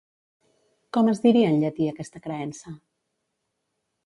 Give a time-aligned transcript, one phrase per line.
[0.97, 2.75] Com es diria en llatí aquesta creença?